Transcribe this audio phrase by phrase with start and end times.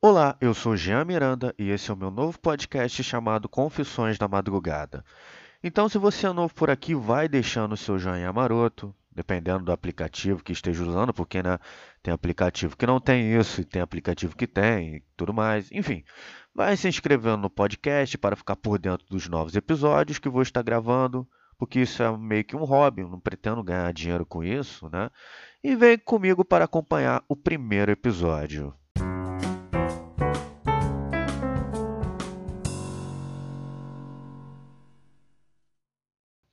[0.00, 4.28] Olá, eu sou Jean Miranda e esse é o meu novo podcast chamado Confissões da
[4.28, 5.04] Madrugada.
[5.60, 9.72] Então, se você é novo por aqui, vai deixando o seu joinha maroto, dependendo do
[9.72, 11.58] aplicativo que esteja usando, porque né,
[12.00, 15.68] tem aplicativo que não tem isso e tem aplicativo que tem e tudo mais.
[15.72, 16.04] Enfim,
[16.54, 20.62] vai se inscrevendo no podcast para ficar por dentro dos novos episódios que vou estar
[20.62, 21.26] gravando,
[21.58, 25.10] porque isso é meio que um hobby, não pretendo ganhar dinheiro com isso, né?
[25.60, 28.72] E vem comigo para acompanhar o primeiro episódio.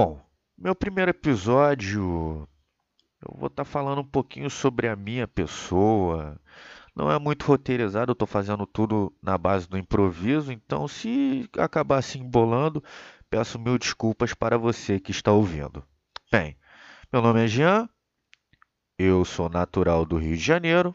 [0.00, 0.20] Bom,
[0.56, 2.48] meu primeiro episódio,
[3.20, 6.40] eu vou estar falando um pouquinho sobre a minha pessoa.
[6.94, 12.00] Não é muito roteirizado, eu estou fazendo tudo na base do improviso, então se acabar
[12.00, 12.80] se embolando,
[13.28, 15.82] peço mil desculpas para você que está ouvindo.
[16.30, 16.56] Bem,
[17.12, 17.88] meu nome é Jean,
[18.96, 20.94] eu sou natural do Rio de Janeiro,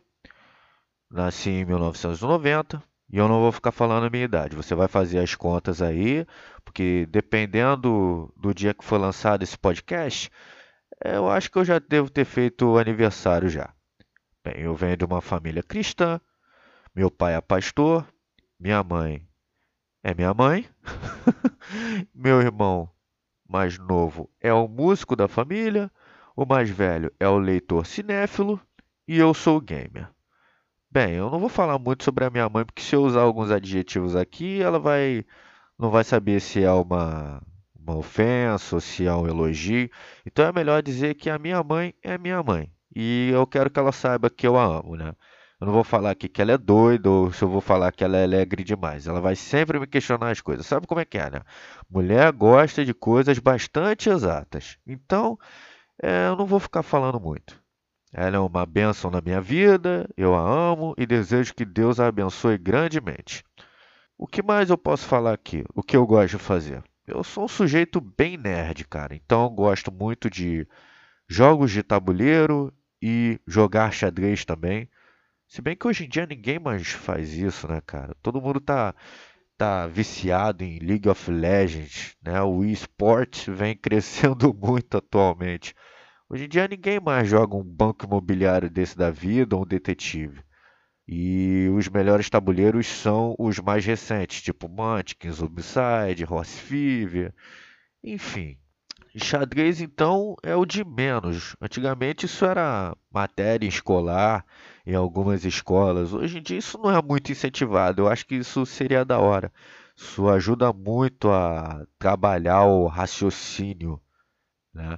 [1.12, 2.82] nasci em 1990,
[3.14, 4.56] e eu não vou ficar falando a minha idade.
[4.56, 6.26] Você vai fazer as contas aí,
[6.66, 10.32] porque dependendo do dia que for lançado esse podcast,
[11.06, 13.72] eu acho que eu já devo ter feito aniversário já.
[14.44, 16.20] Bem, eu venho de uma família cristã,
[16.96, 18.04] meu pai é pastor,
[18.60, 19.28] minha mãe
[20.02, 20.68] é minha mãe,
[22.16, 22.90] meu irmão
[23.48, 25.92] mais novo é o músico da família,
[26.36, 28.60] o mais velho é o leitor cinéfilo
[29.08, 30.10] e eu sou gamer.
[30.94, 33.50] Bem, eu não vou falar muito sobre a minha mãe, porque se eu usar alguns
[33.50, 35.26] adjetivos aqui, ela vai
[35.80, 37.42] não vai saber se é uma,
[37.76, 39.90] uma ofensa ou se é um elogio.
[40.26, 42.72] Então é melhor dizer que a minha mãe é minha mãe.
[42.96, 45.16] E eu quero que ela saiba que eu a amo, né?
[45.60, 48.04] Eu não vou falar aqui que ela é doida ou se eu vou falar que
[48.04, 49.08] ela é alegre demais.
[49.08, 50.66] Ela vai sempre me questionar as coisas.
[50.68, 51.42] Sabe como é que é, né?
[51.90, 54.78] Mulher gosta de coisas bastante exatas.
[54.86, 55.40] Então,
[56.02, 57.63] é, eu não vou ficar falando muito.
[58.14, 62.08] Ela é uma bênção na minha vida, eu a amo e desejo que Deus a
[62.08, 63.44] abençoe grandemente.
[64.16, 65.66] O que mais eu posso falar aqui?
[65.74, 66.84] O que eu gosto de fazer?
[67.08, 70.68] Eu sou um sujeito bem nerd, cara, então eu gosto muito de
[71.28, 72.72] jogos de tabuleiro
[73.02, 74.88] e jogar xadrez também.
[75.48, 78.16] Se bem que hoje em dia ninguém mais faz isso, né, cara?
[78.22, 78.94] Todo mundo tá,
[79.58, 82.42] tá viciado em League of Legends, né?
[82.44, 85.76] O eSport vem crescendo muito atualmente.
[86.34, 90.42] Hoje em dia ninguém mais joga um banco imobiliário desse da vida ou um detetive.
[91.08, 97.32] E os melhores tabuleiros são os mais recentes, tipo Munchkin, Zombicide, Horse Fever,
[98.04, 98.58] enfim.
[99.16, 101.56] Xadrez, então, é o de menos.
[101.62, 104.44] Antigamente isso era matéria escolar
[104.88, 106.14] em algumas escolas.
[106.14, 108.02] Hoje em dia isso não é muito incentivado.
[108.02, 109.54] Eu acho que isso seria da hora.
[109.96, 114.02] Isso ajuda muito a trabalhar o raciocínio,
[114.74, 114.98] né?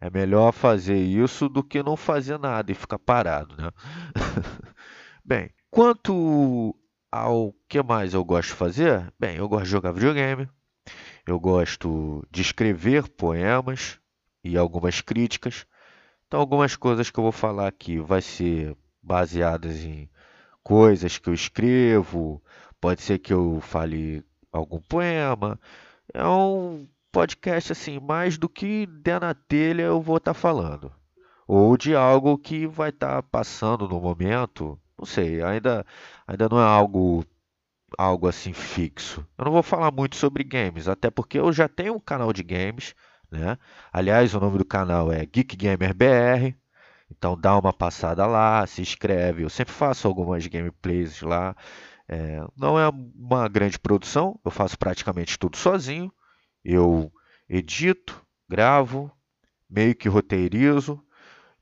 [0.00, 3.70] É melhor fazer isso do que não fazer nada e ficar parado, né?
[5.24, 6.74] Bem, quanto
[7.10, 10.48] ao que mais eu gosto de fazer, bem, eu gosto de jogar videogame,
[11.26, 13.98] eu gosto de escrever poemas
[14.44, 15.66] e algumas críticas.
[16.26, 20.10] Então, algumas coisas que eu vou falar aqui vai ser baseadas em
[20.62, 22.42] coisas que eu escrevo,
[22.80, 25.58] pode ser que eu fale algum poema.
[26.12, 26.86] É um
[27.16, 30.92] podcast assim, mais do que der na telha eu vou estar tá falando.
[31.48, 34.78] Ou de algo que vai estar tá passando no momento.
[34.98, 35.86] Não sei, ainda,
[36.26, 37.24] ainda não é algo
[37.96, 39.26] algo assim fixo.
[39.38, 42.42] Eu não vou falar muito sobre games, até porque eu já tenho um canal de
[42.42, 42.94] games,
[43.30, 43.56] né?
[43.90, 46.54] Aliás, o nome do canal é Geek Gamer BR.
[47.10, 49.42] Então dá uma passada lá, se inscreve.
[49.42, 51.56] Eu sempre faço algumas gameplays lá.
[52.06, 56.12] É, não é uma grande produção, eu faço praticamente tudo sozinho.
[56.68, 57.12] Eu
[57.48, 59.08] edito, gravo,
[59.70, 61.00] meio que roteirizo,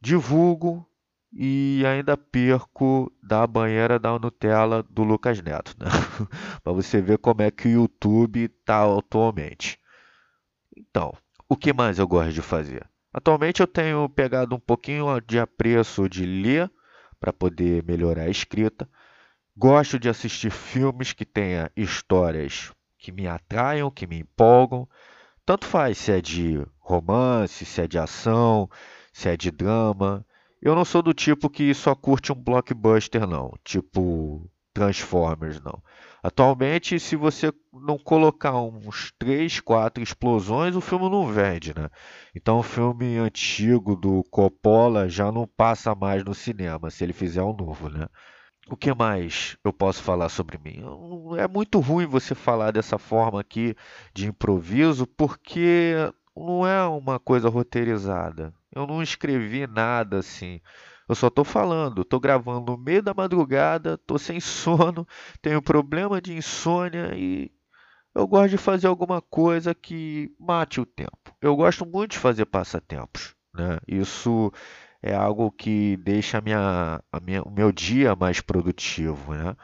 [0.01, 0.89] divulgo
[1.31, 5.91] e ainda perco da banheira da Nutella do Lucas Neto, né?
[6.65, 9.79] para você ver como é que o YouTube está atualmente.
[10.75, 11.13] Então,
[11.51, 12.89] o que mais eu gosto de fazer?
[13.13, 16.71] Atualmente eu tenho pegado um pouquinho de apreço de ler
[17.21, 18.89] para poder melhorar a escrita.
[19.55, 22.73] Gosto de assistir filmes que tenham histórias
[23.05, 24.89] que me atraiam, que me empolgam.
[25.45, 28.67] Tanto faz se é de romance, se é de ação,
[29.13, 30.25] se é de drama.
[30.63, 33.53] Eu não sou do tipo que só curte um blockbuster, não.
[33.63, 35.83] Tipo Transformers, não.
[36.23, 41.91] Atualmente, se você não colocar uns 3, 4 explosões, o filme não vende, né?
[42.35, 47.43] Então, o filme antigo do Coppola já não passa mais no cinema, se ele fizer
[47.43, 48.09] um novo, né?
[48.71, 50.83] O que mais eu posso falar sobre mim?
[51.39, 53.77] É muito ruim você falar dessa forma aqui
[54.15, 55.95] de improviso, porque
[56.35, 58.55] não é uma coisa roteirizada.
[58.75, 60.61] Eu não escrevi nada assim
[61.09, 65.07] Eu só estou falando, estou gravando no meio da madrugada, estou sem sono,
[65.43, 67.53] tenho problema de insônia e
[68.15, 71.37] eu gosto de fazer alguma coisa que mate o tempo.
[71.41, 73.35] Eu gosto muito de fazer passatempos.
[73.53, 73.79] Né?
[73.87, 74.53] Isso
[75.07, 79.35] é algo que deixa a minha, a minha, o meu dia mais produtivo.
[79.35, 79.55] Né?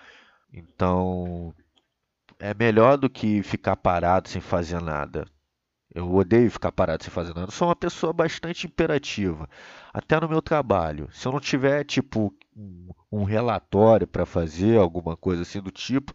[0.52, 1.54] Então,
[2.38, 5.26] é melhor do que ficar parado sem fazer nada.
[5.94, 7.46] Eu odeio ficar parado sem fazer nada.
[7.46, 9.48] Eu sou uma pessoa bastante imperativa,
[9.94, 11.08] até no meu trabalho.
[11.10, 12.34] Se eu não tiver, tipo,
[13.10, 16.12] um relatório para fazer, alguma coisa assim do tipo,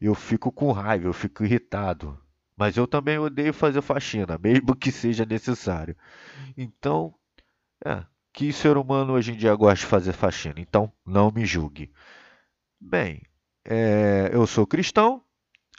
[0.00, 2.18] eu fico com raiva, eu fico irritado.
[2.56, 5.94] Mas eu também odeio fazer faxina, mesmo que seja necessário.
[6.56, 7.14] Então,
[7.84, 8.02] é,
[8.32, 11.92] que ser humano hoje em dia gosta de fazer faxina, então não me julgue.
[12.80, 13.22] Bem,
[13.64, 15.22] é, eu sou cristão,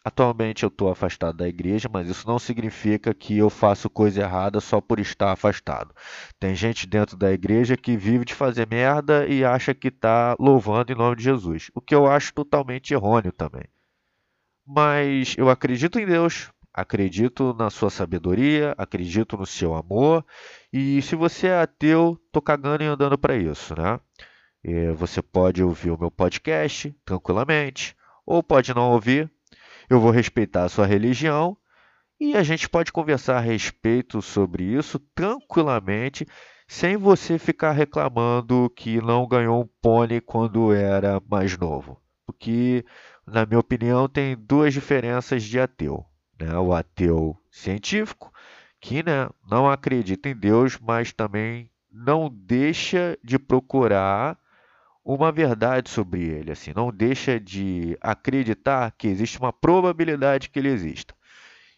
[0.04, 4.60] atualmente eu estou afastado da igreja, mas isso não significa que eu faço coisa errada
[4.60, 5.94] só por estar afastado.
[6.40, 10.92] Tem gente dentro da igreja que vive de fazer merda e acha que está louvando
[10.92, 13.66] em nome de Jesus, o que eu acho totalmente errôneo também.
[14.66, 20.26] Mas eu acredito em Deus, acredito na sua sabedoria, acredito no seu amor.
[20.72, 24.00] E se você é ateu, tô cagando e andando para isso, né?
[24.64, 29.32] E você pode ouvir o meu podcast tranquilamente, ou pode não ouvir.
[29.90, 31.58] Eu vou respeitar a sua religião
[32.20, 36.26] e a gente pode conversar a respeito sobre isso tranquilamente,
[36.68, 42.02] sem você ficar reclamando que não ganhou um pônei quando era mais novo.
[42.26, 42.86] Porque
[43.26, 46.06] na minha opinião, tem duas diferenças de ateu.
[46.40, 46.58] Né?
[46.58, 48.34] O ateu científico,
[48.80, 54.38] que né, não acredita em Deus, mas também não deixa de procurar
[55.06, 60.70] uma verdade sobre ele, assim, não deixa de acreditar que existe uma probabilidade que ele
[60.70, 61.14] exista.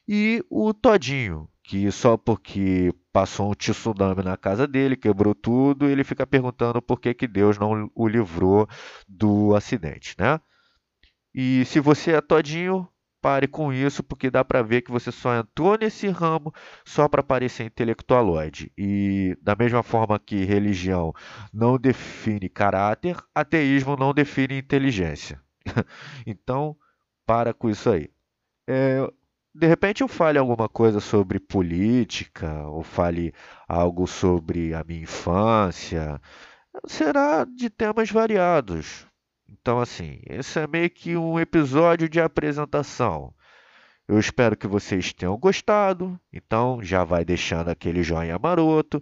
[0.08, 6.04] E o Todinho, que só porque passou um tsunami na casa dele, quebrou tudo, ele
[6.04, 8.68] fica perguntando por que, que Deus não o livrou
[9.08, 10.40] do acidente, né?
[11.34, 12.88] E se você é todinho,
[13.26, 16.54] pare com isso, porque dá para ver que você só entrou nesse ramo
[16.86, 18.72] só para parecer intelectualoide.
[18.78, 21.12] E da mesma forma que religião
[21.52, 25.42] não define caráter, ateísmo não define inteligência.
[26.24, 26.78] então,
[27.26, 28.12] para com isso aí.
[28.70, 29.12] É,
[29.56, 33.34] de repente eu fale alguma coisa sobre política, ou fale
[33.68, 36.22] algo sobre a minha infância.
[36.86, 39.08] Será de temas variados.
[39.66, 43.34] Então, assim, esse é meio que um episódio de apresentação.
[44.08, 46.20] Eu espero que vocês tenham gostado.
[46.32, 49.02] Então, já vai deixando aquele joinha maroto.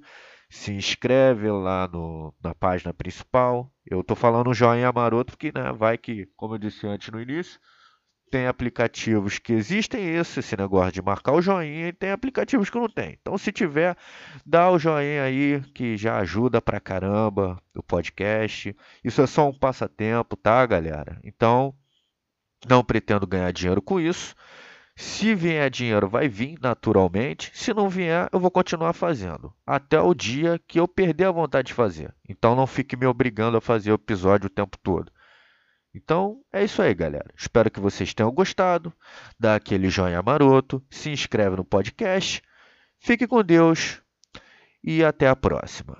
[0.49, 3.69] Se inscreve lá no, na página principal.
[3.85, 7.59] Eu estou falando joinha maroto porque né, vai que, como eu disse antes no início,
[8.33, 12.79] tem aplicativos que existem isso, esse negócio de marcar o joinha, e tem aplicativos que
[12.79, 13.15] não tem.
[13.21, 13.95] Então, se tiver,
[14.43, 18.75] dá o joinha aí, que já ajuda pra caramba o podcast.
[19.03, 21.19] Isso é só um passatempo, tá, galera?
[21.23, 21.75] Então,
[22.67, 24.33] não pretendo ganhar dinheiro com isso.
[24.95, 27.51] Se vier dinheiro, vai vir naturalmente.
[27.53, 29.53] Se não vier, eu vou continuar fazendo.
[29.63, 32.11] Até o dia que eu perder a vontade de fazer.
[32.27, 35.11] Então, não fique me obrigando a fazer o episódio o tempo todo.
[35.93, 37.29] Então é isso aí, galera.
[37.37, 38.91] Espero que vocês tenham gostado.
[39.39, 42.41] Dá aquele joinha maroto, se inscreve no podcast.
[42.99, 44.01] Fique com Deus
[44.83, 45.97] e até a próxima.